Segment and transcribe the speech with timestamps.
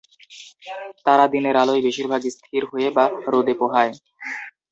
[1.05, 3.93] তারা দিনের আলোয় বেশিরভাগ স্থির হয়ে বা রোদে পোহায়।